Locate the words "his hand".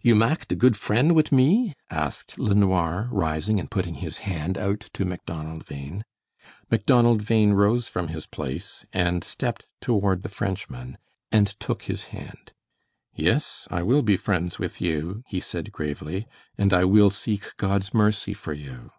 3.96-4.56, 11.82-12.52